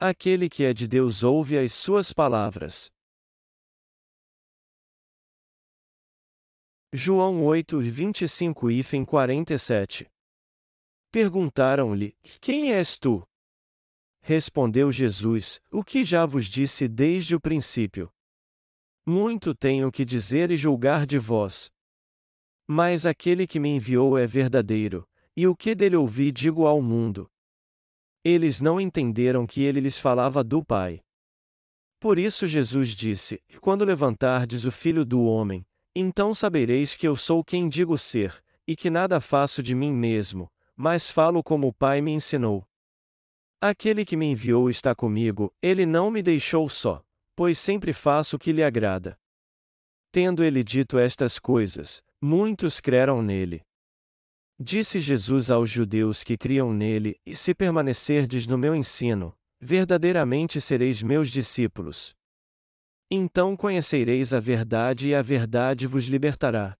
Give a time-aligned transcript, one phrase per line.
[0.00, 2.88] Aquele que é de Deus ouve as suas palavras.
[6.92, 10.08] João 8, 25 e 47
[11.10, 13.26] Perguntaram-lhe: Quem és tu?
[14.20, 18.08] Respondeu Jesus: O que já vos disse desde o princípio.
[19.04, 21.72] Muito tenho que dizer e julgar de vós.
[22.68, 27.28] Mas aquele que me enviou é verdadeiro, e o que dele ouvi digo ao mundo.
[28.28, 31.00] Eles não entenderam que ele lhes falava do Pai.
[31.98, 37.42] Por isso Jesus disse: Quando levantardes o filho do homem, então sabereis que eu sou
[37.42, 42.02] quem digo ser, e que nada faço de mim mesmo, mas falo como o Pai
[42.02, 42.68] me ensinou.
[43.62, 47.02] Aquele que me enviou está comigo, ele não me deixou só,
[47.34, 49.18] pois sempre faço o que lhe agrada.
[50.12, 53.62] Tendo ele dito estas coisas, muitos creram nele.
[54.60, 61.00] Disse Jesus aos judeus que criam nele: E se permanecerdes no meu ensino, verdadeiramente sereis
[61.00, 62.16] meus discípulos.
[63.08, 66.76] Então conhecereis a verdade e a verdade vos libertará.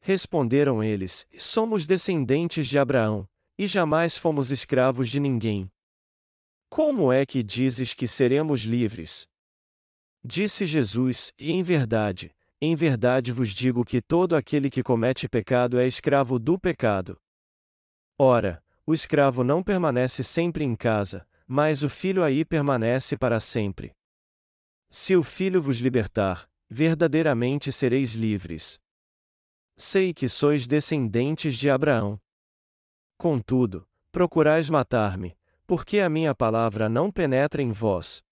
[0.00, 3.28] Responderam eles: Somos descendentes de Abraão,
[3.58, 5.68] e jamais fomos escravos de ninguém.
[6.70, 9.26] Como é que dizes que seremos livres?
[10.24, 15.78] Disse Jesus: E em verdade, em verdade vos digo que todo aquele que comete pecado
[15.78, 17.18] é escravo do pecado.
[18.18, 23.92] Ora, o escravo não permanece sempre em casa, mas o filho aí permanece para sempre.
[24.88, 28.80] Se o filho vos libertar, verdadeiramente sereis livres.
[29.76, 32.18] Sei que sois descendentes de Abraão.
[33.18, 38.22] Contudo, procurais matar-me, porque a minha palavra não penetra em vós.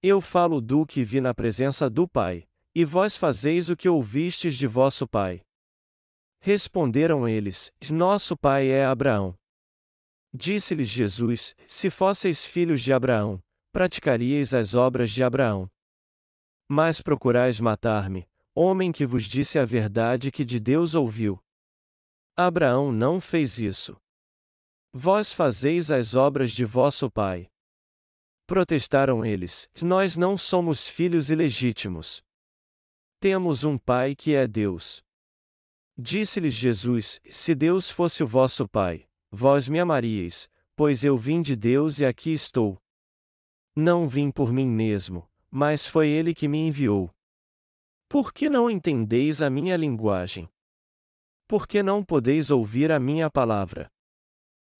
[0.00, 4.56] Eu falo do que vi na presença do Pai, e vós fazeis o que ouvistes
[4.56, 5.42] de vosso Pai.
[6.44, 9.32] Responderam eles: Nosso pai é Abraão.
[10.34, 15.70] Disse-lhes Jesus: Se fosseis filhos de Abraão, praticaríeis as obras de Abraão.
[16.68, 18.26] Mas procurais matar-me,
[18.56, 21.38] homem que vos disse a verdade que de Deus ouviu.
[22.36, 23.96] Abraão não fez isso.
[24.92, 27.46] Vós fazeis as obras de vosso pai.
[28.48, 32.20] Protestaram eles: Nós não somos filhos ilegítimos.
[33.22, 35.00] Temos um pai que é Deus.
[35.96, 41.54] Disse-lhes Jesus: Se Deus fosse o vosso pai, vós me amaríeis, pois eu vim de
[41.54, 42.82] Deus e aqui estou.
[43.76, 47.14] Não vim por mim mesmo, mas foi ele que me enviou.
[48.08, 50.48] Por que não entendeis a minha linguagem?
[51.46, 53.88] Por que não podeis ouvir a minha palavra?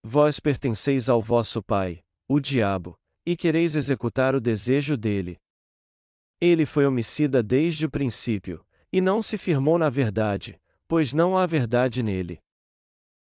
[0.02, 5.40] Vós pertenceis ao vosso pai, o diabo, e quereis executar o desejo dele.
[6.44, 11.46] Ele foi homicida desde o princípio, e não se firmou na verdade, pois não há
[11.46, 12.42] verdade nele.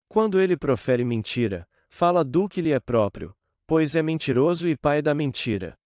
[0.08, 3.32] Quando ele profere mentira, fala do que lhe é próprio,
[3.68, 5.78] pois é mentiroso e pai da mentira.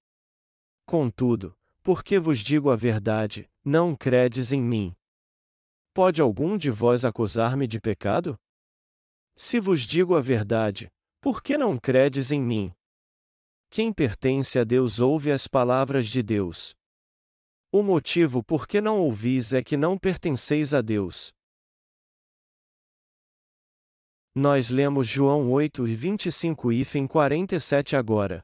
[0.86, 4.96] Contudo, porque vos digo a verdade, não credes em mim.
[5.92, 8.40] Pode algum de vós acusar-me de pecado?
[9.36, 10.90] Se vos digo a verdade,
[11.20, 12.72] por que não credes em mim?
[13.68, 16.77] Quem pertence a Deus ouve as palavras de Deus.
[17.70, 21.34] O motivo por que não ouvis é que não pertenceis a Deus.
[24.34, 28.42] Nós lemos João 8 e 25 e 47 agora.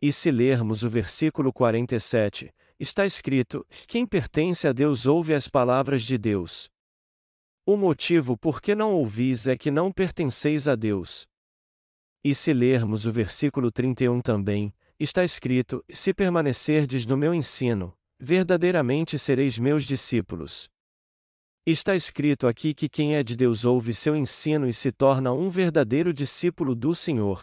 [0.00, 6.02] E se lermos o versículo 47, está escrito: Quem pertence a Deus ouve as palavras
[6.02, 6.70] de Deus.
[7.66, 11.26] O motivo por que não ouvis é que não pertenceis a Deus.
[12.22, 19.18] E se lermos o versículo 31 também, está escrito: Se permanecerdes no meu ensino, verdadeiramente
[19.18, 20.68] sereis meus discípulos.
[21.66, 25.48] Está escrito aqui que quem é de Deus ouve seu ensino e se torna um
[25.48, 27.40] verdadeiro discípulo do Senhor.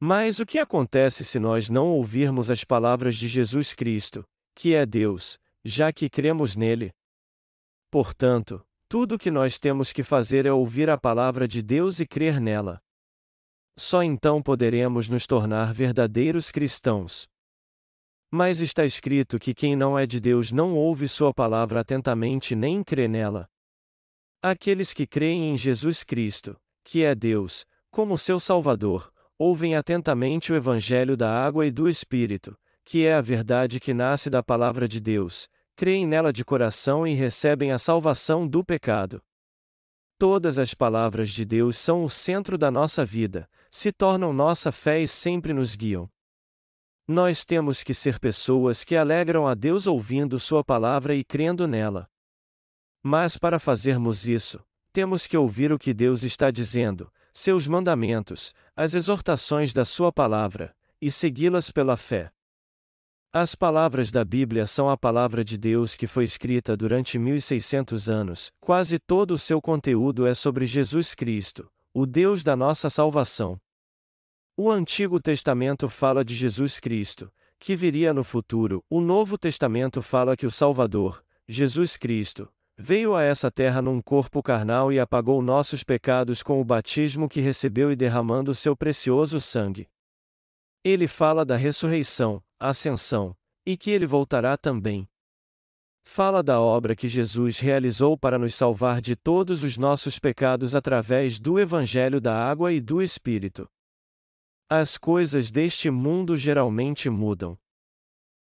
[0.00, 4.86] Mas o que acontece se nós não ouvirmos as palavras de Jesus Cristo, que é
[4.86, 6.92] Deus, já que cremos nele?
[7.90, 12.06] Portanto, tudo o que nós temos que fazer é ouvir a palavra de Deus e
[12.06, 12.80] crer nela.
[13.78, 17.31] Só então poderemos nos tornar verdadeiros cristãos.
[18.34, 22.82] Mas está escrito que quem não é de Deus não ouve Sua palavra atentamente nem
[22.82, 23.46] crê nela.
[24.40, 30.56] Aqueles que creem em Jesus Cristo, que é Deus, como seu Salvador, ouvem atentamente o
[30.56, 34.98] Evangelho da água e do Espírito, que é a verdade que nasce da palavra de
[34.98, 35.46] Deus,
[35.76, 39.22] creem nela de coração e recebem a salvação do pecado.
[40.18, 45.02] Todas as palavras de Deus são o centro da nossa vida, se tornam nossa fé
[45.02, 46.08] e sempre nos guiam.
[47.06, 52.08] Nós temos que ser pessoas que alegram a Deus ouvindo Sua palavra e crendo nela.
[53.02, 54.60] Mas para fazermos isso,
[54.92, 60.76] temos que ouvir o que Deus está dizendo, seus mandamentos, as exortações da Sua palavra,
[61.00, 62.30] e segui-las pela fé.
[63.32, 68.52] As palavras da Bíblia são a palavra de Deus que foi escrita durante 1600 anos,
[68.60, 73.58] quase todo o seu conteúdo é sobre Jesus Cristo, o Deus da nossa salvação.
[74.54, 80.36] O Antigo Testamento fala de Jesus Cristo, que viria no futuro, o Novo Testamento fala
[80.36, 85.82] que o Salvador, Jesus Cristo, veio a essa terra num corpo carnal e apagou nossos
[85.82, 89.88] pecados com o batismo que recebeu e derramando seu precioso sangue.
[90.84, 93.34] Ele fala da ressurreição, ascensão,
[93.64, 95.08] e que ele voltará também.
[96.04, 101.40] Fala da obra que Jesus realizou para nos salvar de todos os nossos pecados através
[101.40, 103.66] do Evangelho da Água e do Espírito.
[104.74, 107.58] As coisas deste mundo geralmente mudam.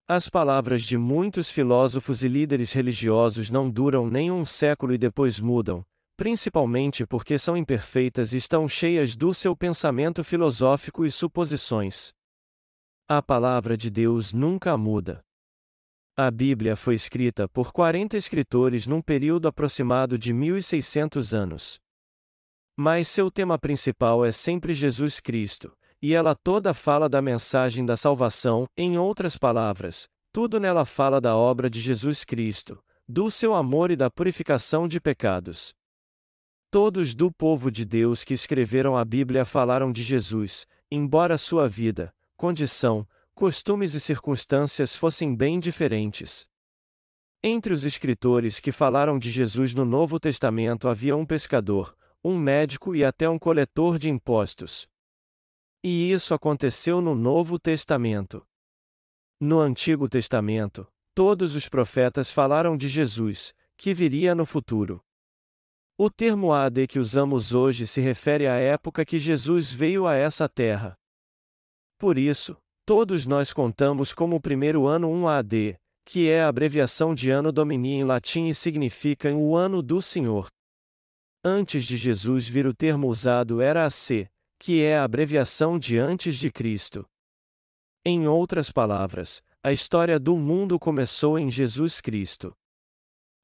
[0.08, 5.38] As palavras de muitos filósofos e líderes religiosos não duram nem um século e depois
[5.38, 5.84] mudam,
[6.16, 12.14] principalmente porque são imperfeitas e estão cheias do seu pensamento filosófico e suposições.
[13.06, 15.22] A palavra de Deus nunca muda.
[16.16, 21.78] A Bíblia foi escrita por 40 escritores num período aproximado de 1600 anos.
[22.74, 27.96] Mas seu tema principal é sempre Jesus Cristo, e ela toda fala da mensagem da
[27.96, 32.78] salvação, em outras palavras, tudo nela fala da obra de Jesus Cristo,
[33.08, 35.72] do seu amor e da purificação de pecados.
[36.70, 42.14] Todos do povo de Deus que escreveram a Bíblia falaram de Jesus, embora sua vida,
[42.36, 46.46] condição, costumes e circunstâncias fossem bem diferentes.
[47.42, 52.94] Entre os escritores que falaram de Jesus no Novo Testamento havia um pescador, um médico
[52.94, 54.86] e até um coletor de impostos.
[55.86, 58.42] E isso aconteceu no Novo Testamento.
[59.38, 65.04] No Antigo Testamento, todos os profetas falaram de Jesus, que viria no futuro.
[65.98, 70.48] O termo AD que usamos hoje se refere à época que Jesus veio a essa
[70.48, 70.94] terra.
[71.98, 75.76] Por isso, todos nós contamos como o primeiro ano um AD,
[76.06, 80.46] que é a abreviação de Anno Domini em latim e significa o ano do Senhor.
[81.44, 84.26] Antes de Jesus vir o termo usado era AC,
[84.64, 87.04] que é a abreviação de antes de Cristo.
[88.02, 92.56] Em outras palavras, a história do mundo começou em Jesus Cristo.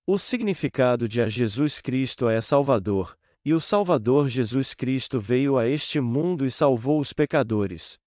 [0.07, 5.69] O significado de a Jesus Cristo é Salvador, e o Salvador Jesus Cristo veio a
[5.69, 7.99] este mundo e salvou os pecadores.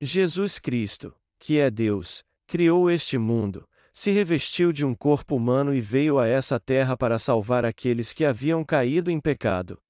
[0.00, 5.80] Jesus Cristo, que é Deus, criou este mundo, se revestiu de um corpo humano e
[5.80, 9.80] veio a essa terra para salvar aqueles que haviam caído em pecado.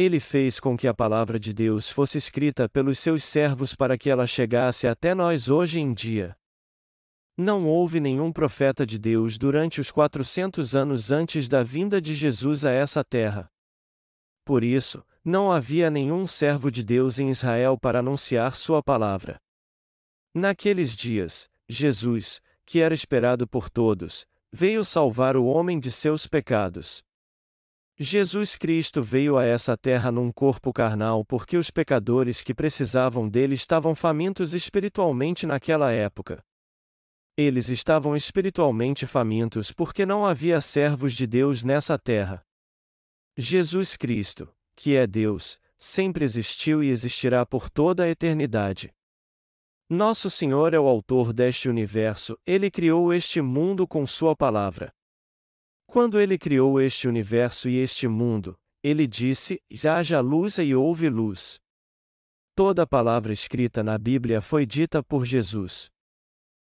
[0.00, 4.08] Ele fez com que a palavra de Deus fosse escrita pelos seus servos para que
[4.08, 6.36] ela chegasse até nós hoje em dia.
[7.36, 12.64] Não houve nenhum profeta de Deus durante os 400 anos antes da vinda de Jesus
[12.64, 13.50] a essa terra.
[14.44, 19.40] Por isso, não havia nenhum servo de Deus em Israel para anunciar sua palavra.
[20.32, 27.02] Naqueles dias, Jesus, que era esperado por todos, veio salvar o homem de seus pecados.
[28.00, 33.54] Jesus Cristo veio a essa terra num corpo carnal porque os pecadores que precisavam dele
[33.54, 36.40] estavam famintos espiritualmente naquela época.
[37.36, 42.40] Eles estavam espiritualmente famintos porque não havia servos de Deus nessa terra.
[43.36, 48.94] Jesus Cristo, que é Deus, sempre existiu e existirá por toda a eternidade.
[49.90, 54.92] Nosso Senhor é o autor deste universo, ele criou este mundo com Sua palavra.
[55.90, 61.58] Quando ele criou este universo e este mundo, ele disse: haja luz e houve luz.
[62.54, 65.90] Toda palavra escrita na Bíblia foi dita por Jesus.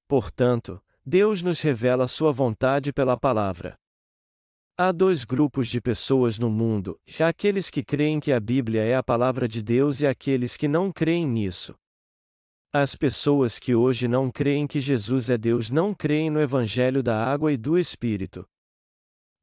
[0.08, 3.76] Portanto, Deus nos revela Sua vontade pela palavra.
[4.78, 9.02] Há dois grupos de pessoas no mundo: aqueles que creem que a Bíblia é a
[9.02, 11.74] palavra de Deus e aqueles que não creem nisso.
[12.72, 17.26] As pessoas que hoje não creem que Jesus é Deus não creem no Evangelho da
[17.26, 18.48] água e do Espírito.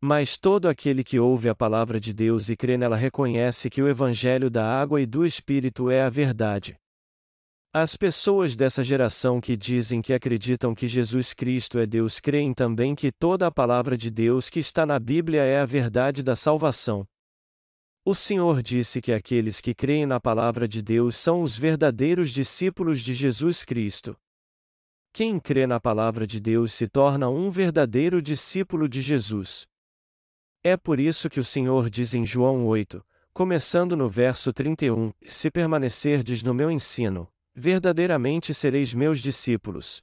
[0.01, 3.89] Mas todo aquele que ouve a palavra de Deus e crê nela reconhece que o
[3.89, 6.77] Evangelho da água e do Espírito é a verdade.
[7.73, 12.95] As pessoas dessa geração que dizem que acreditam que Jesus Cristo é Deus creem também
[12.95, 17.07] que toda a palavra de Deus que está na Bíblia é a verdade da salvação.
[18.03, 23.01] O Senhor disse que aqueles que creem na palavra de Deus são os verdadeiros discípulos
[23.01, 24.17] de Jesus Cristo.
[25.13, 29.67] Quem crê na palavra de Deus se torna um verdadeiro discípulo de Jesus.
[30.69, 33.01] É por isso que o Senhor diz em João 8,
[33.33, 40.03] começando no verso 31, Se permanecerdes no meu ensino, verdadeiramente sereis meus discípulos.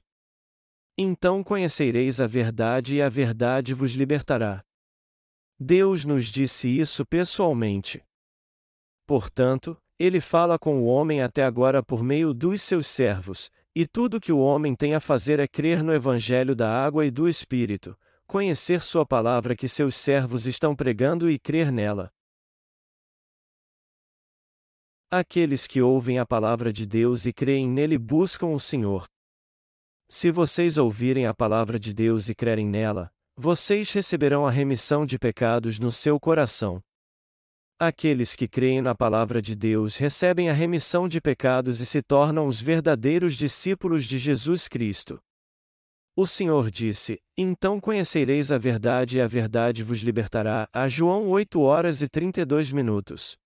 [0.96, 4.64] Então conhecereis a verdade e a verdade vos libertará.
[5.60, 8.02] Deus nos disse isso pessoalmente.
[9.06, 14.18] Portanto, ele fala com o homem até agora por meio dos seus servos, e tudo
[14.18, 17.94] que o homem tem a fazer é crer no Evangelho da água e do Espírito,
[18.26, 22.10] conhecer Sua palavra que seus servos estão pregando e crer nela.
[25.10, 29.06] Aqueles que ouvem a palavra de Deus e creem nele buscam o Senhor.
[30.08, 35.18] Se vocês ouvirem a palavra de Deus e crerem nela, vocês receberão a remissão de
[35.18, 36.80] pecados no seu coração.
[37.78, 42.46] Aqueles que creem na palavra de Deus recebem a remissão de pecados e se tornam
[42.46, 45.20] os verdadeiros discípulos de Jesus Cristo.
[46.16, 50.68] O Senhor disse: Então conhecereis a verdade e a verdade vos libertará.
[50.72, 53.36] A João 8 horas e 32 minutos.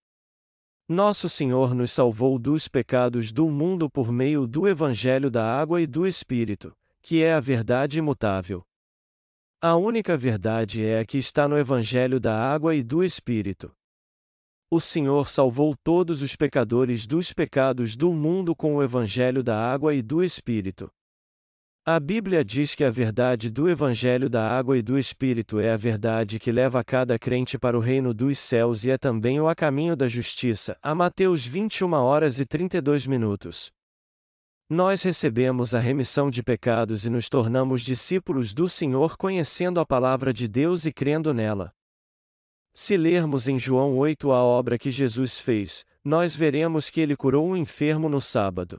[0.87, 5.87] Nosso Senhor nos salvou dos pecados do mundo por meio do Evangelho da Água e
[5.87, 8.63] do Espírito, que é a verdade imutável.
[9.63, 13.73] A única verdade é a que está no Evangelho da Água e do Espírito.
[14.71, 19.95] O Senhor salvou todos os pecadores dos pecados do mundo com o Evangelho da Água
[19.95, 20.91] e do Espírito.
[21.91, 25.77] A Bíblia diz que a verdade do Evangelho da Água e do Espírito é a
[25.79, 29.55] verdade que leva cada crente para o reino dos céus e é também o a
[29.55, 30.77] caminho da justiça.
[30.83, 33.73] A Mateus 21 horas e 32 minutos.
[34.69, 40.31] Nós recebemos a remissão de pecados e nos tornamos discípulos do Senhor conhecendo a palavra
[40.31, 41.73] de Deus e crendo nela.
[42.75, 47.49] Se lermos em João 8 a obra que Jesus fez, nós veremos que ele curou
[47.49, 48.79] um enfermo no sábado.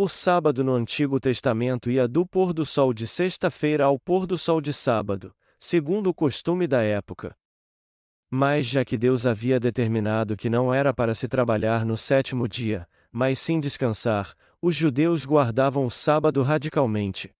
[0.00, 4.38] O sábado no Antigo Testamento ia do pôr do sol de sexta-feira ao pôr do
[4.38, 7.36] sol de sábado, segundo o costume da época.
[8.30, 12.86] Mas já que Deus havia determinado que não era para se trabalhar no sétimo dia,
[13.10, 17.34] mas sim descansar, os judeus guardavam o sábado radicalmente.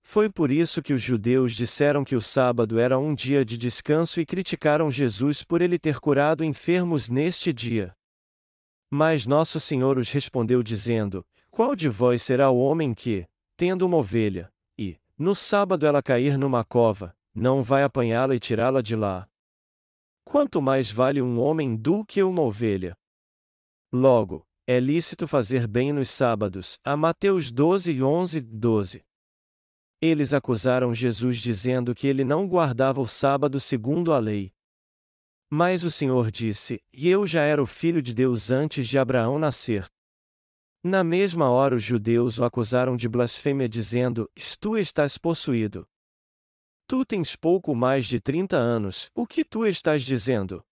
[0.00, 4.20] Foi por isso que os judeus disseram que o sábado era um dia de descanso
[4.20, 7.92] e criticaram Jesus por ele ter curado enfermos neste dia.
[8.88, 13.98] Mas Nosso Senhor os respondeu dizendo: qual de vós será o homem que, tendo uma
[13.98, 19.28] ovelha, e, no sábado ela cair numa cova, não vai apanhá-la e tirá-la de lá?
[20.24, 22.96] Quanto mais vale um homem do que uma ovelha?
[23.92, 26.76] Logo, é lícito fazer bem nos sábados.
[26.82, 29.04] A Mateus 12 11, 12.
[30.02, 34.52] Eles acusaram Jesus dizendo que ele não guardava o sábado segundo a lei.
[35.48, 39.38] Mas o Senhor disse: E eu já era o filho de Deus antes de Abraão
[39.38, 39.88] nascer.
[40.86, 45.88] Na mesma hora os judeus o acusaram de blasfêmia dizendo: Tu estás possuído.
[46.86, 50.62] Tu tens pouco mais de trinta anos, o que tu estás dizendo?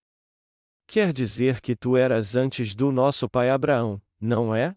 [0.86, 4.76] Quer dizer que tu eras antes do nosso pai Abraão, não é?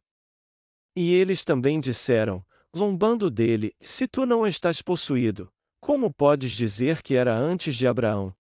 [0.96, 2.42] E eles também disseram,
[2.76, 5.52] zombando dele: Se tu não estás possuído,
[5.82, 8.34] como podes dizer que era antes de Abraão?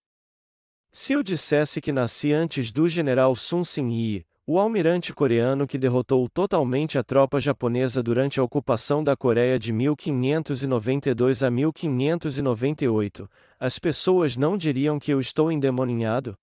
[0.93, 5.77] Se eu dissesse que nasci antes do general Sun Sin Yi, o almirante coreano que
[5.77, 13.27] derrotou totalmente a tropa japonesa durante a ocupação da Coreia de 1592 a 1598,
[13.59, 16.37] as pessoas não diriam que eu estou endemoninhado?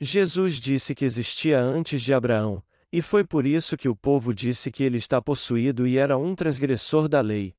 [0.00, 2.60] Jesus disse que existia antes de Abraão,
[2.92, 6.34] e foi por isso que o povo disse que ele está possuído e era um
[6.34, 7.54] transgressor da lei.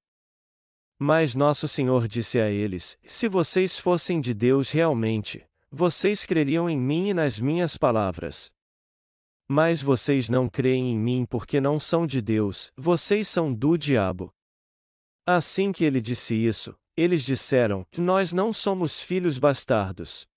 [0.99, 6.77] Mas nosso Senhor disse a eles: Se vocês fossem de Deus realmente, vocês creriam em
[6.77, 8.54] mim e nas minhas palavras.
[9.47, 14.33] Mas vocês não creem em mim porque não são de Deus, vocês são do diabo.
[15.25, 20.27] Assim que ele disse isso, eles disseram: Nós não somos filhos bastardos.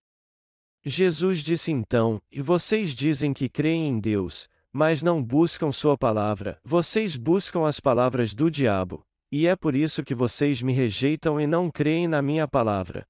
[0.84, 6.60] Jesus disse então: E vocês dizem que creem em Deus, mas não buscam Sua palavra,
[6.64, 11.46] vocês buscam as palavras do diabo, e é por isso que vocês me rejeitam e
[11.46, 13.06] não creem na minha palavra.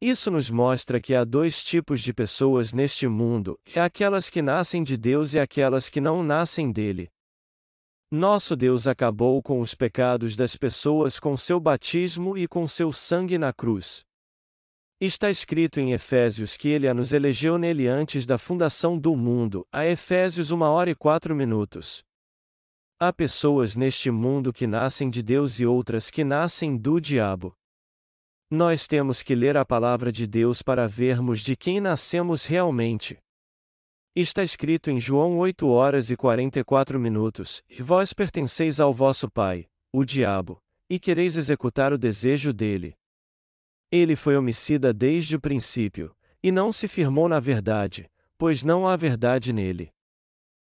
[0.00, 4.82] Isso nos mostra que há dois tipos de pessoas neste mundo: é aquelas que nascem
[4.82, 7.10] de Deus e aquelas que não nascem dele.
[8.10, 13.36] Nosso Deus acabou com os pecados das pessoas com seu batismo e com seu sangue
[13.36, 14.02] na cruz.
[15.00, 19.66] Está escrito em Efésios que ele a nos elegeu nele antes da fundação do mundo,
[19.70, 22.02] a Efésios 1 hora e 4 minutos.
[23.00, 27.52] Há pessoas neste mundo que nascem de Deus e outras que nascem do diabo.
[28.50, 33.18] Nós temos que ler a palavra de Deus para vermos de quem nascemos realmente.
[34.16, 40.02] Está escrito em João 8 horas e 44 minutos: vós pertenceis ao vosso pai, o
[40.02, 42.96] diabo, e quereis executar o desejo dele.
[43.92, 48.96] Ele foi homicida desde o princípio, e não se firmou na verdade, pois não há
[48.96, 49.92] verdade nele.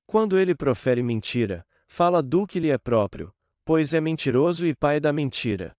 [0.06, 3.30] Quando ele profere mentira, fala do que lhe é próprio,
[3.62, 5.77] pois é mentiroso e pai da mentira.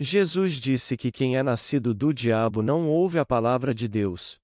[0.00, 4.40] Jesus disse que quem é nascido do diabo não ouve a palavra de Deus.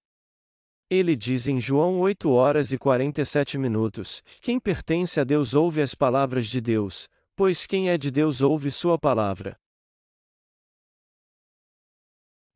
[0.90, 5.94] Ele diz em João 8 horas e 47 minutos: Quem pertence a Deus ouve as
[5.94, 9.56] palavras de Deus, pois quem é de Deus ouve Sua palavra.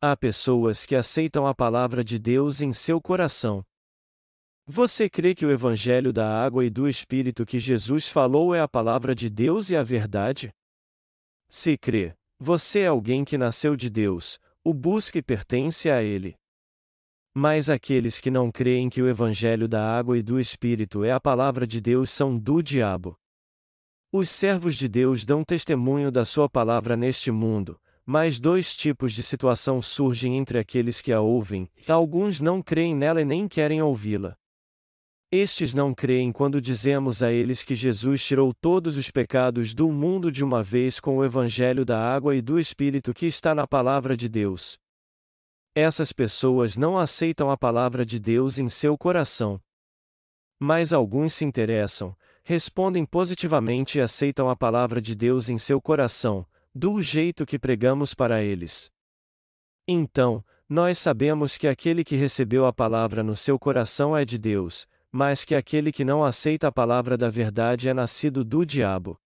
[0.01, 3.65] Há pessoas que aceitam a palavra de Deus em seu coração.
[4.67, 8.69] Você crê que o Evangelho da água e do Espírito que Jesus falou é a
[8.69, 10.53] palavra de Deus e a verdade?
[11.49, 16.37] Se crê, você é alguém que nasceu de Deus, o busca e pertence a Ele.
[17.35, 21.21] Mas aqueles que não creem que o Evangelho da água e do Espírito é a
[21.21, 23.17] palavra de Deus são do diabo.
[24.13, 29.23] Os servos de Deus dão testemunho da sua palavra neste mundo, mas dois tipos de
[29.23, 34.37] situação surgem entre aqueles que a ouvem, alguns não creem nela e nem querem ouvi-la.
[35.31, 40.33] Estes não creem quando dizemos a eles que Jesus tirou todos os pecados do mundo
[40.33, 44.17] de uma vez com o Evangelho da água e do Espírito que está na Palavra
[44.17, 44.79] de Deus.
[45.75, 49.61] Essas pessoas não aceitam a Palavra de Deus em seu coração.
[50.59, 56.47] Mas alguns se interessam, respondem positivamente e aceitam a Palavra de Deus em seu coração,
[56.75, 58.91] do jeito que pregamos para eles.
[59.87, 64.87] Então, nós sabemos que aquele que recebeu a palavra no seu coração é de Deus,
[65.11, 69.19] mas que aquele que não aceita a palavra da verdade é nascido do diabo.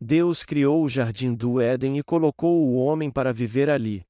[0.00, 4.04] Deus criou o jardim do Éden e colocou o homem para viver ali.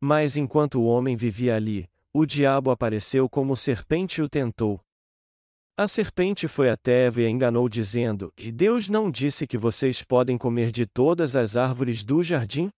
[0.00, 4.80] Mas enquanto o homem vivia ali, o diabo apareceu como serpente e o tentou.
[5.76, 10.02] A serpente foi até Eva e a enganou dizendo: E Deus não disse que vocês
[10.02, 12.68] podem comer de todas as árvores do jardim?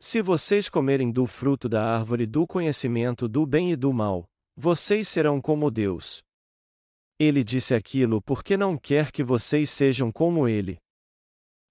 [0.00, 4.26] Se vocês comerem do fruto da árvore do conhecimento do bem e do mal,
[4.60, 6.20] vocês serão como Deus.
[7.16, 10.78] Ele disse aquilo porque não quer que vocês sejam como ele.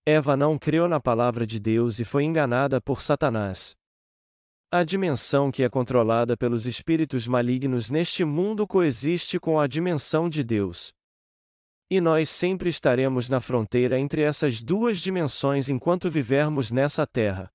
[0.06, 3.76] Eva não creu na palavra de Deus e foi enganada por Satanás.
[4.72, 10.42] A dimensão que é controlada pelos espíritos malignos neste mundo coexiste com a dimensão de
[10.42, 10.94] Deus.
[11.92, 17.52] E nós sempre estaremos na fronteira entre essas duas dimensões enquanto vivermos nessa terra.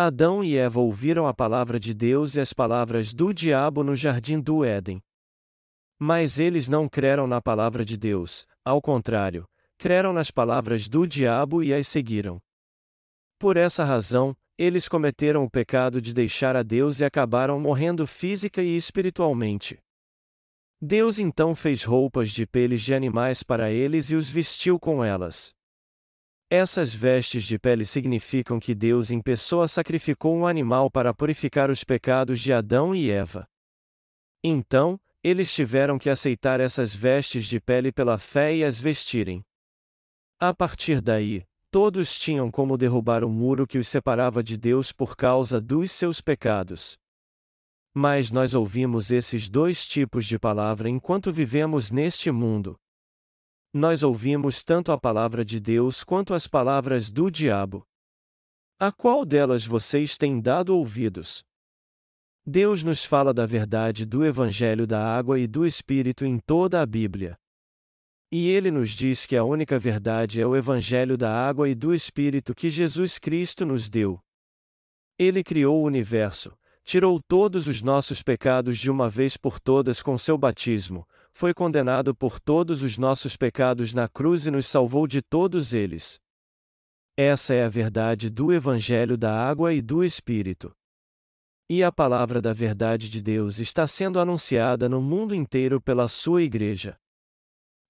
[0.00, 4.40] Adão e Eva ouviram a palavra de Deus e as palavras do diabo no jardim
[4.40, 5.02] do Éden.
[5.98, 9.44] Mas eles não creram na palavra de Deus, ao contrário,
[9.76, 12.38] creram nas palavras do diabo e as seguiram.
[13.40, 18.62] Por essa razão, eles cometeram o pecado de deixar a Deus e acabaram morrendo física
[18.62, 19.80] e espiritualmente.
[20.80, 25.57] Deus então fez roupas de peles de animais para eles e os vestiu com elas.
[26.50, 31.84] Essas vestes de pele significam que Deus em pessoa sacrificou um animal para purificar os
[31.84, 33.46] pecados de Adão e Eva.
[34.42, 39.44] Então, eles tiveram que aceitar essas vestes de pele pela fé e as vestirem.
[40.40, 45.14] A partir daí, Todos tinham como derrubar o muro que os separava de Deus por
[45.14, 46.96] causa dos seus pecados.
[47.94, 52.78] Mas nós ouvimos esses dois tipos de palavra enquanto vivemos neste mundo.
[53.72, 57.86] Nós ouvimos tanto a palavra de Deus quanto as palavras do diabo.
[58.80, 61.44] A qual delas vocês têm dado ouvidos?
[62.46, 66.86] Deus nos fala da verdade do Evangelho da água e do Espírito em toda a
[66.86, 67.36] Bíblia.
[68.32, 71.92] E ele nos diz que a única verdade é o Evangelho da água e do
[71.92, 74.18] Espírito que Jesus Cristo nos deu.
[75.18, 80.16] Ele criou o universo, tirou todos os nossos pecados de uma vez por todas com
[80.16, 81.06] seu batismo,
[81.38, 86.18] foi condenado por todos os nossos pecados na cruz e nos salvou de todos eles.
[87.16, 90.72] Essa é a verdade do Evangelho da água e do Espírito.
[91.70, 96.42] E a palavra da verdade de Deus está sendo anunciada no mundo inteiro pela sua
[96.42, 96.98] Igreja.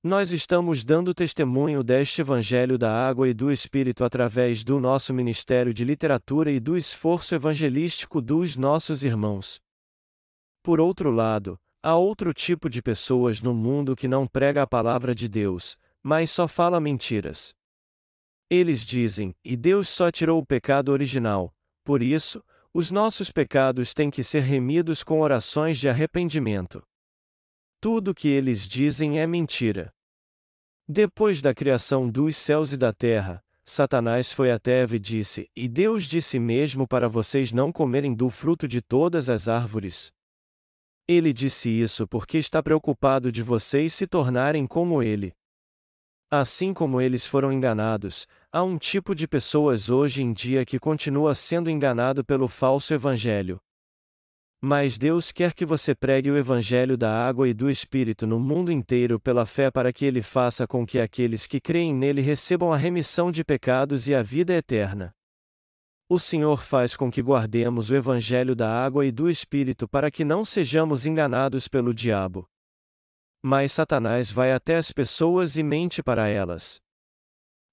[0.05, 5.73] Nós estamos dando testemunho deste Evangelho da água e do Espírito através do nosso ministério
[5.73, 9.59] de literatura e do esforço evangelístico dos nossos irmãos.
[10.63, 15.14] Por outro lado, há outro tipo de pessoas no mundo que não prega a palavra
[15.14, 17.55] de Deus, mas só fala mentiras.
[18.51, 24.11] Eles dizem, e Deus só tirou o pecado original, por isso, os nossos pecados têm
[24.11, 26.83] que ser remidos com orações de arrependimento.
[27.81, 29.93] Tudo o que eles dizem é mentira.
[30.87, 35.69] Depois da criação dos céus e da terra, Satanás foi até Eva e disse: E
[35.69, 40.11] Deus disse mesmo para vocês não comerem do fruto de todas as árvores.
[41.09, 45.33] Ele disse isso porque está preocupado de vocês se tornarem como ele.
[46.31, 51.35] Assim como eles foram enganados, há um tipo de pessoas hoje em dia que continua
[51.35, 53.59] sendo enganado pelo falso evangelho.
[54.61, 58.73] Mas Deus quer que você pregue o Evangelho da água e do Espírito no mundo
[58.73, 62.77] inteiro pela fé para que ele faça com que aqueles que creem nele recebam a
[62.77, 65.14] remissão de pecados e a vida eterna.
[66.11, 70.25] O Senhor faz com que guardemos o Evangelho da água e do Espírito para que
[70.25, 72.49] não sejamos enganados pelo diabo.
[73.42, 76.81] Mas Satanás vai até as pessoas e mente para elas.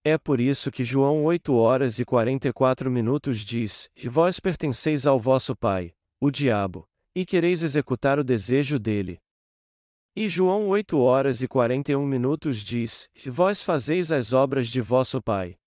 [0.03, 5.17] É por isso que João 8 horas e 44 minutos diz: E vós pertenceis ao
[5.17, 9.17] vosso pai, o diabo, e quereis executar o desejo dele.
[10.13, 15.21] E João 8 horas e 41 minutos diz: E vós fazeis as obras de vosso
[15.21, 15.57] pai.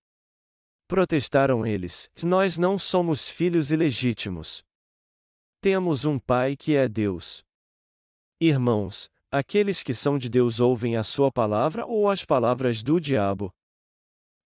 [0.88, 4.64] Protestaram eles: Nós não somos filhos ilegítimos.
[5.60, 7.44] Temos um pai que é Deus.
[8.40, 13.52] Irmãos, aqueles que são de Deus ouvem a sua palavra ou as palavras do diabo?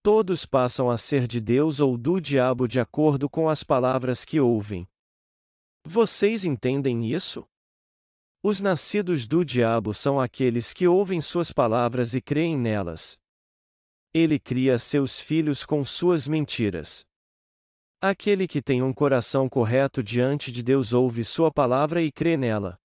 [0.03, 4.37] Todos passam a ser de Deus ou do diabo de acordo com as palavras que
[4.37, 4.85] ouvem.
[5.85, 7.47] Vocês entendem isso?
[8.43, 13.17] Os nascidos do diabo são aqueles que ouvem suas palavras e creem nelas.
[14.13, 17.03] Ele cria seus filhos com suas mentiras.
[17.99, 22.77] Aquele que tem um coração correto diante de Deus ouve sua palavra e crê nela.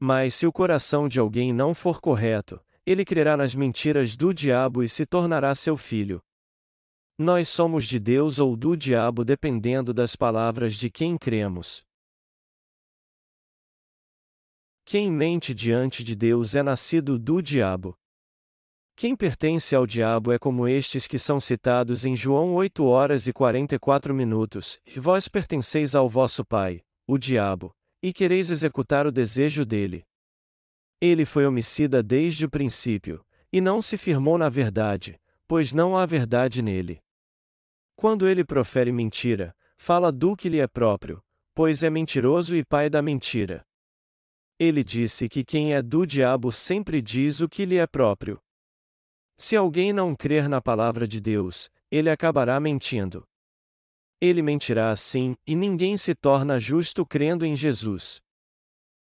[0.00, 4.82] Mas se o coração de alguém não for correto, ele crerá nas mentiras do diabo
[4.82, 6.20] e se tornará seu filho.
[7.16, 11.86] Nós somos de Deus ou do diabo dependendo das palavras de quem cremos.
[14.84, 17.96] Quem mente diante de Deus é nascido do diabo.
[18.96, 23.32] Quem pertence ao diabo é como estes que são citados em João 8 horas e
[23.32, 29.64] 44 minutos, e vós pertenceis ao vosso pai, o diabo, e quereis executar o desejo
[29.64, 30.06] dele.
[31.00, 36.06] Ele foi homicida desde o princípio, e não se firmou na verdade, pois não há
[36.06, 37.02] verdade nele.
[37.96, 41.20] Quando ele profere mentira, fala do que lhe é próprio,
[41.52, 43.66] pois é mentiroso e pai da mentira.
[44.56, 48.40] Ele disse que quem é do diabo sempre diz o que lhe é próprio.
[49.36, 53.24] Se alguém não crer na palavra de Deus, ele acabará mentindo.
[54.20, 58.20] Ele mentirá assim, e ninguém se torna justo crendo em Jesus.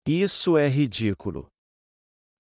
[0.07, 1.49] Isso é ridículo.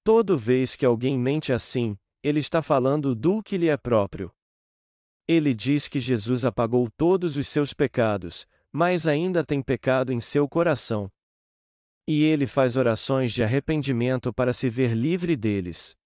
[0.02, 4.30] Toda vez que alguém mente assim, ele está falando do que lhe é próprio.
[5.26, 10.48] Ele diz que Jesus apagou todos os seus pecados, mas ainda tem pecado em seu
[10.48, 11.10] coração.
[12.06, 15.96] E ele faz orações de arrependimento para se ver livre deles.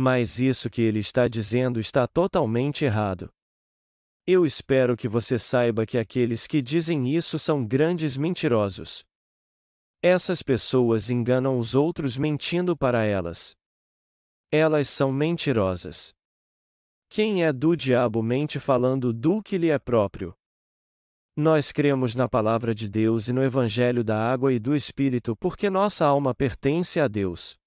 [0.00, 3.28] Mas isso que ele está dizendo está totalmente errado.
[4.24, 9.04] Eu espero que você saiba que aqueles que dizem isso são grandes mentirosos.
[10.00, 13.56] Essas pessoas enganam os outros mentindo para elas.
[14.52, 16.14] Elas são mentirosas.
[17.08, 20.32] Quem é do diabo mente falando do que lhe é próprio.
[21.36, 25.68] Nós cremos na palavra de Deus e no Evangelho da água e do Espírito porque
[25.68, 27.58] nossa alma pertence a Deus.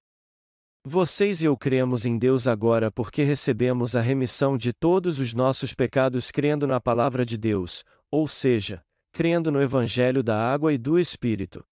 [0.84, 5.76] Vocês e eu cremos em Deus agora porque recebemos a remissão de todos os nossos
[5.76, 10.98] pecados crendo na palavra de Deus, ou seja, crendo no Evangelho da água e do
[10.98, 11.64] Espírito.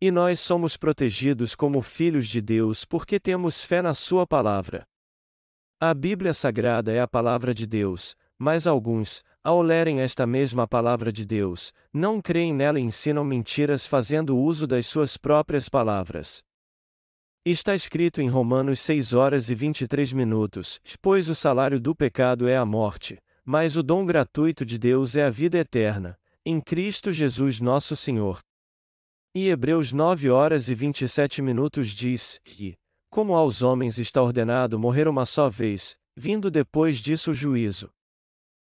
[0.00, 4.86] E nós somos protegidos como filhos de Deus porque temos fé na Sua palavra.
[5.80, 11.12] A Bíblia Sagrada é a palavra de Deus, mas alguns, ao lerem esta mesma palavra
[11.12, 16.44] de Deus, não creem nela e ensinam mentiras fazendo uso das suas próprias palavras.
[17.44, 22.56] Está escrito em Romanos 6 horas e 23 minutos: Pois o salário do pecado é
[22.56, 27.58] a morte, mas o dom gratuito de Deus é a vida eterna, em Cristo Jesus
[27.58, 28.38] nosso Senhor.
[29.34, 32.74] E Hebreus 9 horas e 27 minutos diz: E,
[33.10, 37.90] como aos homens está ordenado morrer uma só vez, vindo depois disso o juízo.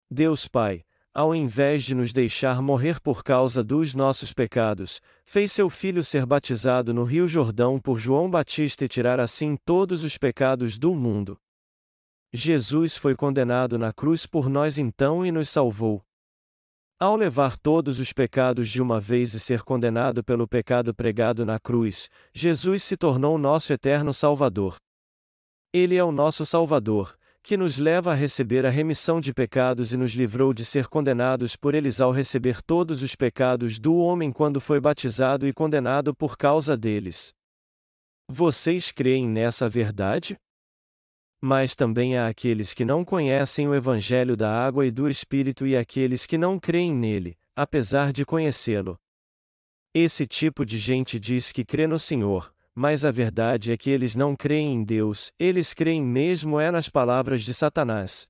[0.09, 0.81] Deus Pai,
[1.15, 6.25] ao invés de nos deixar morrer por causa dos nossos pecados, fez seu filho ser
[6.25, 11.39] batizado no Rio Jordão por João Batista e tirar assim todos os pecados do mundo.
[12.33, 16.03] Jesus foi condenado na cruz por nós então e nos salvou.
[16.99, 21.57] Ao levar todos os pecados de uma vez e ser condenado pelo pecado pregado na
[21.57, 24.75] cruz, Jesus se tornou nosso eterno Salvador.
[25.71, 29.97] Ele é o nosso Salvador, que nos leva a receber a remissão de pecados e
[29.97, 34.59] nos livrou de ser condenados por eles ao receber todos os pecados do homem quando
[34.59, 37.33] foi batizado e condenado por causa deles.
[38.27, 40.35] Vocês creem nessa verdade?
[41.41, 45.77] mas também há aqueles que não conhecem o Evangelho da água e do Espírito e
[45.77, 48.97] aqueles que não creem nele, apesar de conhecê-lo.
[49.93, 54.15] Esse tipo de gente diz que crê no Senhor, mas a verdade é que eles
[54.15, 58.27] não creem em Deus, eles creem mesmo é nas palavras de Satanás.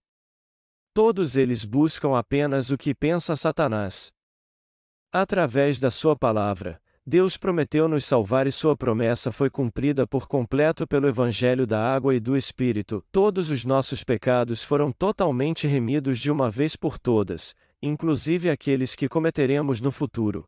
[0.94, 4.14] Todos eles buscam apenas o que pensa Satanás.
[5.12, 10.88] Através da sua palavra, Deus prometeu nos salvar e sua promessa foi cumprida por completo
[10.88, 13.04] pelo Evangelho da Água e do Espírito.
[13.12, 19.10] Todos os nossos pecados foram totalmente remidos de uma vez por todas, inclusive aqueles que
[19.10, 20.48] cometeremos no futuro.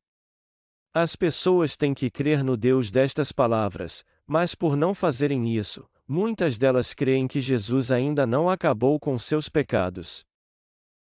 [1.00, 6.58] As pessoas têm que crer no Deus destas palavras, mas por não fazerem isso, muitas
[6.58, 10.26] delas creem que Jesus ainda não acabou com seus pecados.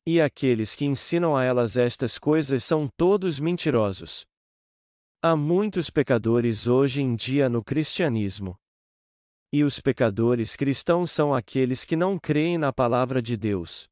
[0.07, 4.25] E aqueles que ensinam a elas estas coisas são todos mentirosos.
[5.21, 8.57] Há muitos pecadores hoje em dia no cristianismo.
[9.53, 13.87] E os pecadores cristãos são aqueles que não creem na palavra de Deus.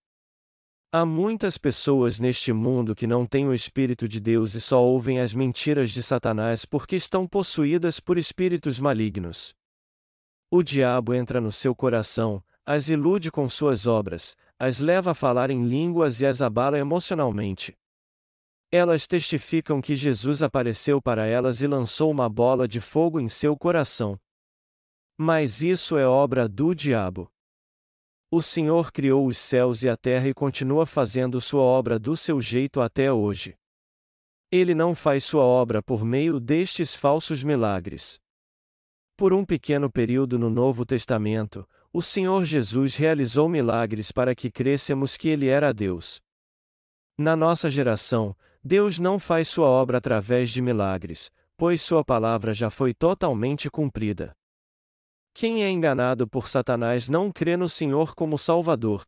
[0.94, 5.20] Há muitas pessoas neste mundo que não têm o Espírito de Deus e só ouvem
[5.20, 9.54] as mentiras de Satanás porque estão possuídas por espíritos malignos.
[10.50, 15.48] O diabo entra no seu coração, as ilude com suas obras, as leva a falar
[15.48, 17.74] em línguas e as abala emocionalmente.
[18.70, 23.56] Elas testificam que Jesus apareceu para elas e lançou uma bola de fogo em seu
[23.56, 24.20] coração.
[25.16, 27.31] Mas isso é obra do diabo.
[28.34, 32.40] O Senhor criou os céus e a terra e continua fazendo sua obra do seu
[32.40, 33.54] jeito até hoje.
[34.50, 38.18] Ele não faz sua obra por meio destes falsos milagres.
[39.18, 45.18] Por um pequeno período no Novo Testamento, o Senhor Jesus realizou milagres para que crêssemos
[45.18, 46.18] que Ele era Deus.
[47.18, 52.70] Na nossa geração, Deus não faz sua obra através de milagres, pois sua palavra já
[52.70, 54.34] foi totalmente cumprida.
[55.34, 59.04] Quem é enganado por Satanás não crê no Senhor como Salvador.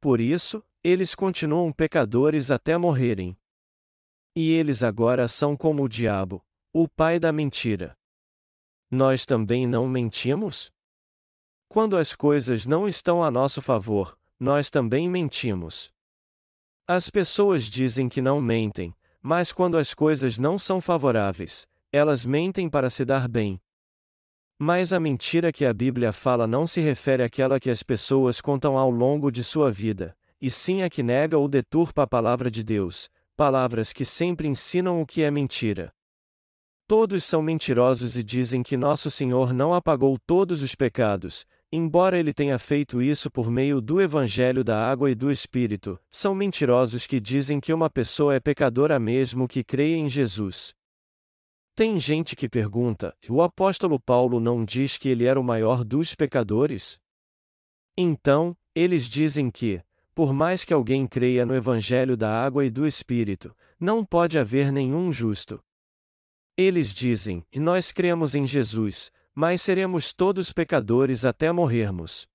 [0.00, 3.36] Por isso, eles continuam pecadores até morrerem.
[4.36, 7.96] E eles agora são como o diabo, o pai da mentira.
[8.90, 10.70] Nós também não mentimos?
[11.68, 15.90] Quando as coisas não estão a nosso favor, nós também mentimos.
[16.86, 22.68] As pessoas dizem que não mentem, mas quando as coisas não são favoráveis, elas mentem
[22.68, 23.60] para se dar bem.
[24.64, 28.78] Mas a mentira que a Bíblia fala não se refere àquela que as pessoas contam
[28.78, 32.62] ao longo de sua vida, e sim a que nega ou deturpa a palavra de
[32.62, 35.92] Deus, palavras que sempre ensinam o que é mentira.
[36.86, 42.32] Todos são mentirosos e dizem que nosso Senhor não apagou todos os pecados, embora ele
[42.32, 47.18] tenha feito isso por meio do Evangelho da Água e do Espírito, são mentirosos que
[47.18, 50.72] dizem que uma pessoa é pecadora mesmo que creia em Jesus.
[51.74, 56.14] Tem gente que pergunta: o apóstolo Paulo não diz que ele era o maior dos
[56.14, 56.98] pecadores?
[57.96, 59.82] Então, eles dizem que,
[60.14, 64.70] por mais que alguém creia no Evangelho da água e do Espírito, não pode haver
[64.70, 65.62] nenhum justo.
[66.56, 72.28] Eles dizem: nós cremos em Jesus, mas seremos todos pecadores até morrermos.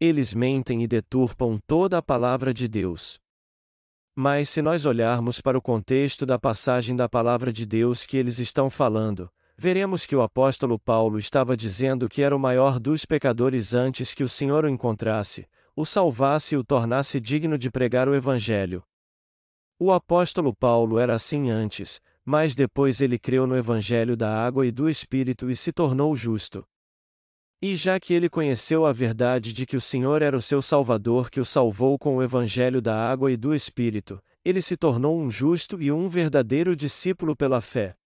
[0.00, 3.20] Eles mentem e deturpam toda a palavra de Deus.
[4.20, 8.40] Mas se nós olharmos para o contexto da passagem da palavra de Deus que eles
[8.40, 13.74] estão falando, veremos que o apóstolo Paulo estava dizendo que era o maior dos pecadores
[13.74, 18.14] antes que o Senhor o encontrasse, o salvasse e o tornasse digno de pregar o
[18.16, 18.82] Evangelho.
[19.78, 24.72] O apóstolo Paulo era assim antes, mas depois ele creu no Evangelho da água e
[24.72, 26.66] do Espírito e se tornou justo.
[27.60, 31.28] E já que ele conheceu a verdade de que o Senhor era o seu Salvador
[31.28, 35.28] que o salvou com o Evangelho da água e do Espírito, ele se tornou um
[35.28, 37.96] justo e um verdadeiro discípulo pela fé.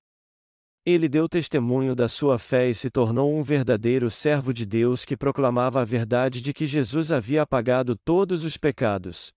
[0.87, 5.17] Ele deu testemunho da sua fé e se tornou um verdadeiro servo de Deus que
[5.17, 9.33] proclamava a verdade de que Jesus havia apagado todos os pecados.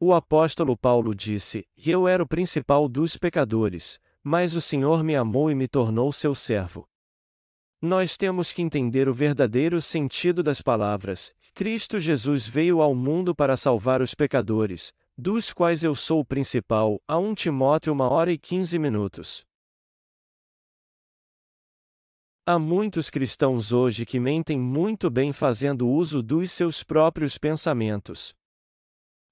[0.00, 5.50] O apóstolo Paulo disse: Eu era o principal dos pecadores, mas o Senhor me amou
[5.50, 6.88] e me tornou seu servo.
[7.80, 13.56] Nós temos que entender o verdadeiro sentido das palavras: Cristo Jesus veio ao mundo para
[13.56, 17.00] salvar os pecadores, dos quais eu sou o principal.
[17.06, 19.46] A 1 Timóteo 1 hora e 15 minutos.
[22.44, 28.34] Há muitos cristãos hoje que mentem muito bem fazendo uso dos seus próprios pensamentos.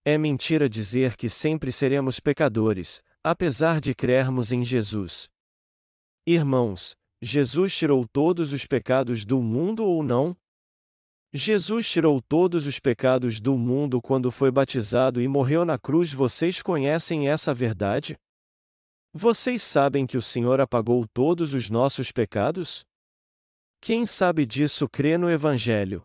[0.05, 5.29] É mentira dizer que sempre seremos pecadores, apesar de crermos em Jesus.
[6.25, 10.37] Irmãos, Jesus tirou todos os pecados do mundo ou não?
[11.33, 16.13] Jesus tirou todos os pecados do mundo quando foi batizado e morreu na cruz.
[16.13, 18.17] Vocês conhecem essa verdade?
[19.13, 22.85] Vocês sabem que o Senhor apagou todos os nossos pecados?
[23.81, 26.03] Quem sabe disso crê no Evangelho.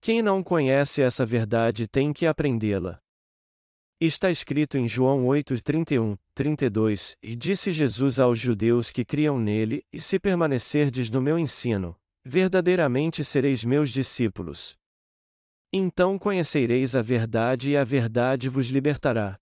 [0.00, 3.00] Quem não conhece essa verdade tem que aprendê-la.
[4.00, 9.84] Está escrito em João 8, 31, 32, e disse Jesus aos judeus que criam nele:
[9.92, 14.78] E se permanecerdes no meu ensino, verdadeiramente sereis meus discípulos.
[15.72, 19.36] Então conhecereis a verdade e a verdade vos libertará.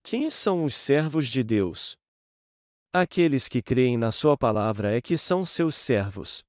[0.00, 1.98] Quem são os servos de Deus?
[2.92, 6.44] Aqueles que creem na Sua palavra é que são seus servos.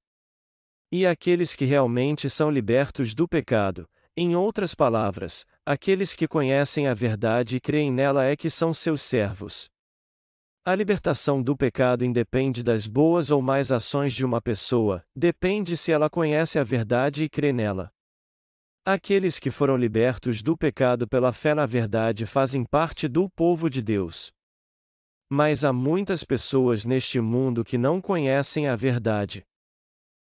[0.92, 6.92] E aqueles que realmente são libertos do pecado, Em outras palavras, aqueles que conhecem a
[6.92, 9.70] verdade e creem nela é que são seus servos.
[10.64, 15.92] A libertação do pecado independe das boas ou más ações de uma pessoa, depende se
[15.92, 17.92] ela conhece a verdade e crê nela.
[18.84, 23.80] Aqueles que foram libertos do pecado pela fé na verdade fazem parte do povo de
[23.80, 24.32] Deus.
[25.30, 29.44] Mas há muitas pessoas neste mundo que não conhecem a verdade.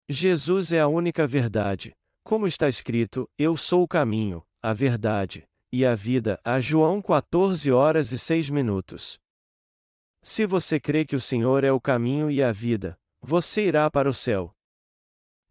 [0.09, 1.93] Jesus é a única verdade.
[2.25, 6.41] Como está escrito, Eu sou o caminho, a verdade e a vida.
[6.43, 9.19] A João 14 horas e 6 minutos.
[10.23, 14.09] Se você crê que o Senhor é o caminho e a vida, você irá para
[14.09, 14.51] o céu.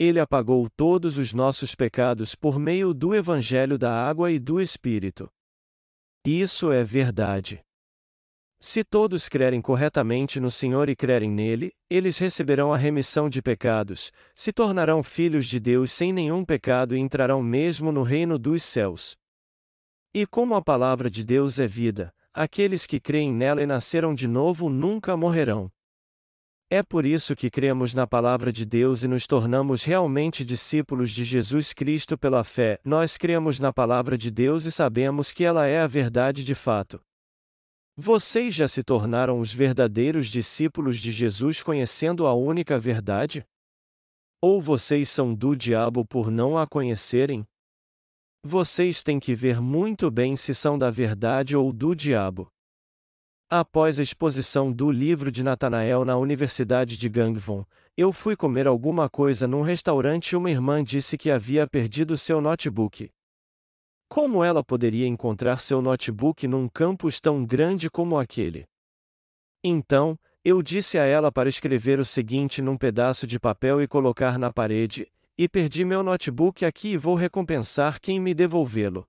[0.01, 5.31] Ele apagou todos os nossos pecados por meio do Evangelho da Água e do Espírito.
[6.27, 7.65] Isso é verdade.
[8.67, 14.11] Se todos crerem corretamente no Senhor e crerem nele, eles receberão a remissão de pecados,
[14.35, 19.19] se tornarão filhos de Deus sem nenhum pecado e entrarão mesmo no reino dos céus.
[20.15, 24.27] E como a palavra de Deus é vida, aqueles que creem nela e nasceram de
[24.27, 25.71] novo nunca morrerão.
[26.71, 31.23] É por isso que cremos na palavra de Deus e nos tornamos realmente discípulos de
[31.23, 32.81] Jesus Cristo pela fé.
[32.83, 36.99] Nós cremos na palavra de Deus e sabemos que ela é a verdade de fato.
[37.97, 43.47] Vocês já se tornaram os verdadeiros discípulos de Jesus conhecendo a única verdade?
[44.43, 47.47] Ou vocês são do diabo por não a conhecerem?
[48.45, 52.49] Vocês têm que ver muito bem se são da verdade ou do diabo.
[53.49, 57.65] Após a exposição do livro de Natanael na Universidade de Gangwon,
[57.97, 62.41] eu fui comer alguma coisa num restaurante e uma irmã disse que havia perdido seu
[62.41, 63.09] notebook.
[64.09, 68.67] Como ela poderia encontrar seu notebook num campus tão grande como aquele?
[69.63, 74.39] Então, eu disse a ela para escrever o seguinte num pedaço de papel e colocar
[74.39, 79.09] na parede: e perdi meu notebook aqui e vou recompensar quem me devolvê-lo.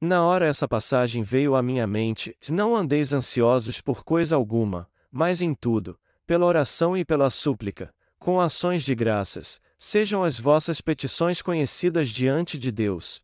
[0.00, 5.40] Na hora essa passagem veio à minha mente: não andeis ansiosos por coisa alguma, mas
[5.40, 11.40] em tudo, pela oração e pela súplica, com ações de graças, sejam as vossas petições
[11.40, 13.22] conhecidas diante de Deus.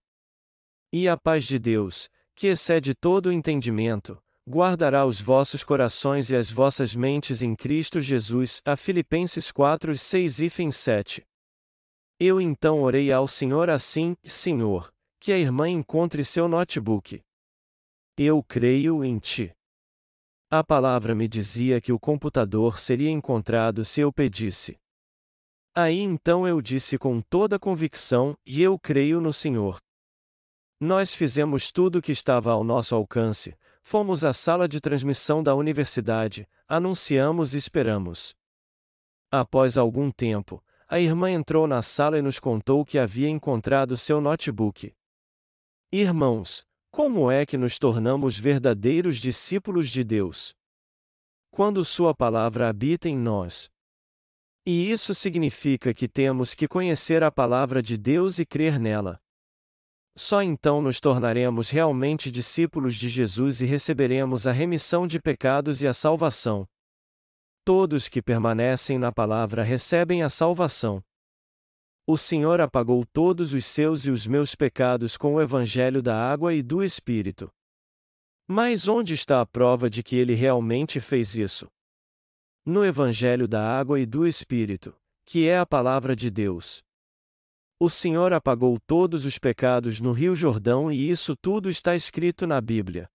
[0.90, 6.36] E a paz de Deus, que excede todo o entendimento, guardará os vossos corações e
[6.36, 8.62] as vossas mentes em Cristo Jesus.
[8.64, 11.26] A Filipenses 4, 6 e 7.
[12.18, 17.20] Eu então orei ao Senhor assim: Senhor, que a irmã encontre seu notebook.
[18.16, 19.52] Eu creio em ti.
[20.50, 24.78] A palavra me dizia que o computador seria encontrado se eu pedisse.
[25.74, 29.78] Aí então eu disse com toda convicção: e eu creio no Senhor.
[30.80, 35.54] Nós fizemos tudo o que estava ao nosso alcance, fomos à sala de transmissão da
[35.54, 38.36] universidade, anunciamos e esperamos.
[39.28, 44.20] Após algum tempo, a irmã entrou na sala e nos contou que havia encontrado seu
[44.20, 44.94] notebook.
[45.90, 50.54] Irmãos, como é que nos tornamos verdadeiros discípulos de Deus?
[51.50, 53.68] Quando Sua palavra habita em nós.
[54.64, 59.20] E isso significa que temos que conhecer a palavra de Deus e crer nela.
[60.18, 65.86] Só então nos tornaremos realmente discípulos de Jesus e receberemos a remissão de pecados e
[65.86, 66.66] a salvação.
[67.64, 71.00] Todos que permanecem na palavra recebem a salvação.
[72.04, 76.52] O Senhor apagou todos os seus e os meus pecados com o Evangelho da água
[76.52, 77.48] e do Espírito.
[78.44, 81.68] Mas onde está a prova de que ele realmente fez isso?
[82.66, 86.82] No Evangelho da água e do Espírito, que é a palavra de Deus.
[87.80, 92.60] O Senhor apagou todos os pecados no Rio Jordão e isso tudo está escrito na
[92.60, 93.08] Bíblia.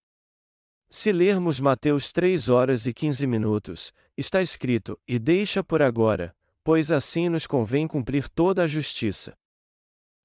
[0.90, 6.94] Se lermos Mateus 3 horas e 15 minutos, está escrito: E deixa por agora, pois
[6.94, 9.34] assim nos convém cumprir toda a justiça.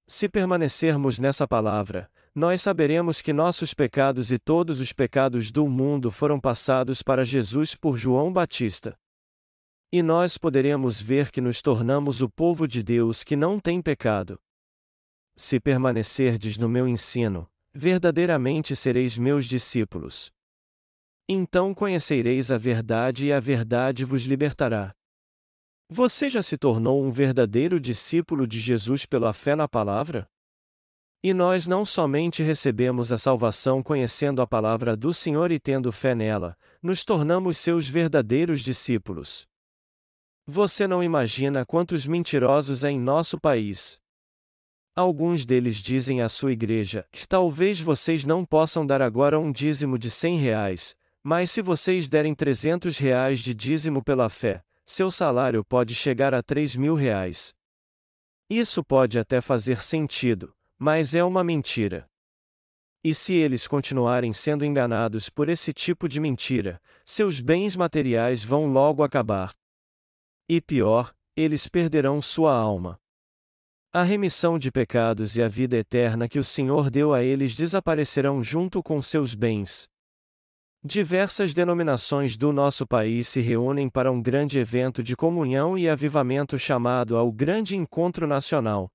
[0.07, 6.13] Se permanecermos nessa palavra, nós saberemos que nossos pecados e todos os pecados do mundo
[6.13, 8.97] foram passados para Jesus por João Batista.
[9.91, 14.39] E nós poderemos ver que nos tornamos o povo de Deus que não tem pecado.
[15.35, 20.31] Se permanecerdes no meu ensino, verdadeiramente sereis meus discípulos.
[21.27, 24.95] Então conhecereis a verdade e a verdade vos libertará.
[25.89, 30.29] Você já se tornou um verdadeiro discípulo de Jesus pela fé na palavra?
[31.23, 36.15] E nós não somente recebemos a salvação conhecendo a palavra do Senhor e tendo fé
[36.15, 39.49] nela, nos tornamos seus verdadeiros discípulos.
[40.51, 44.01] Você não imagina quantos mentirosos há em nosso país.
[44.97, 49.99] Alguns deles dizem à sua igreja que talvez vocês não possam dar agora um dízimo
[49.99, 55.63] de cem reais, mas se vocês derem trezentos reais de dízimo pela fé, seu salário
[55.63, 57.55] pode chegar a 3 mil reais.
[58.49, 62.09] Isso pode até fazer sentido, mas é uma mentira.
[63.05, 68.73] E se eles continuarem sendo enganados por esse tipo de mentira, seus bens materiais vão
[68.73, 69.53] logo acabar.
[70.51, 72.99] E pior, eles perderão sua alma.
[73.93, 78.43] A remissão de pecados e a vida eterna que o Senhor deu a eles desaparecerão
[78.43, 79.87] junto com seus bens.
[80.83, 86.59] Diversas denominações do nosso país se reúnem para um grande evento de comunhão e avivamento
[86.59, 88.89] chamado ao Grande Encontro Nacional.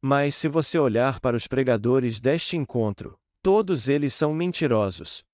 [0.00, 5.24] Mas se você olhar para os pregadores deste encontro, todos eles são mentirosos.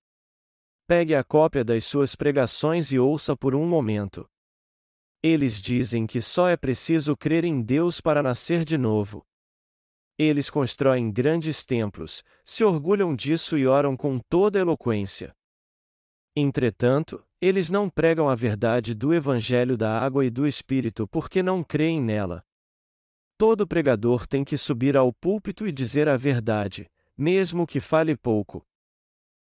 [0.87, 4.27] Pegue a cópia das suas pregações e ouça por um momento.
[5.23, 9.27] Eles dizem que só é preciso crer em Deus para nascer de novo.
[10.17, 15.35] Eles constroem grandes templos, se orgulham disso e oram com toda eloquência.
[16.37, 21.65] Entretanto, eles não pregam a verdade do Evangelho da água e do Espírito porque não
[21.65, 22.45] creem nela.
[23.37, 28.65] Todo pregador tem que subir ao púlpito e dizer a verdade, mesmo que fale pouco.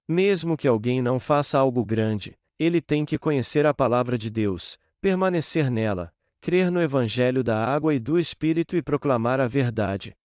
[0.07, 4.79] Mesmo que alguém não faça algo grande, ele tem que conhecer a palavra de Deus,
[5.05, 10.17] permanecer nela, crer no Evangelho da água e do Espírito e proclamar a verdade.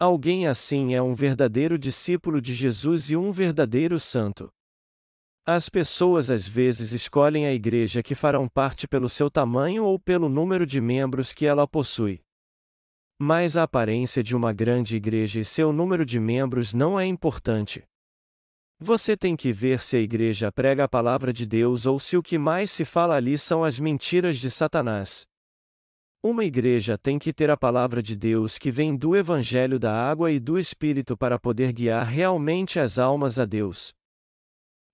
[0.00, 4.50] Alguém assim é um verdadeiro discípulo de Jesus e um verdadeiro santo.
[5.44, 10.26] As pessoas às vezes escolhem a igreja que farão parte pelo seu tamanho ou pelo
[10.26, 12.22] número de membros que ela possui.
[13.20, 17.84] Mas a aparência de uma grande igreja e seu número de membros não é importante.
[18.84, 22.22] Você tem que ver se a igreja prega a palavra de Deus ou se o
[22.22, 25.24] que mais se fala ali são as mentiras de Satanás.
[26.20, 30.32] Uma igreja tem que ter a palavra de Deus que vem do Evangelho da água
[30.32, 33.94] e do Espírito para poder guiar realmente as almas a Deus.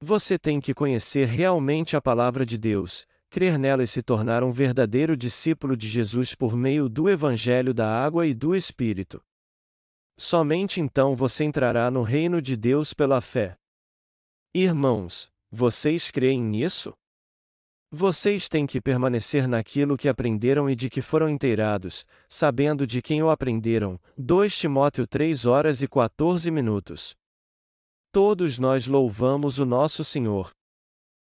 [0.03, 4.53] Você tem que conhecer realmente a palavra de Deus, crer nela e se tornar um
[4.53, 9.19] verdadeiro discípulo de Jesus por meio do Evangelho da Água e do Espírito.
[10.19, 13.57] Somente então você entrará no reino de Deus pela fé.
[14.55, 16.95] Irmãos, vocês creem nisso?
[17.91, 23.23] Vocês têm que permanecer naquilo que aprenderam e de que foram inteirados, sabendo de quem
[23.23, 24.01] o aprenderam.
[24.17, 27.15] 2 Timóteo 3 horas e 14 minutos.
[28.11, 30.51] Todos nós louvamos o nosso Senhor.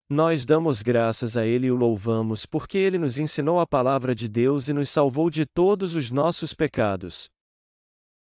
[0.08, 4.28] Nós damos graças a Ele e o louvamos porque Ele nos ensinou a palavra de
[4.28, 7.28] Deus e nos salvou de todos os nossos pecados.